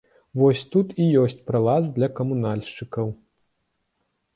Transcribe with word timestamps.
Вось 0.39 0.63
тут 0.75 0.87
і 1.05 1.11
ёсць 1.25 1.39
пралаз 1.51 1.83
для 2.01 2.11
камунальшчыкаў. 2.21 3.17